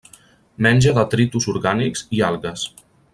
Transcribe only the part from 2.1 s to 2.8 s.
i algues.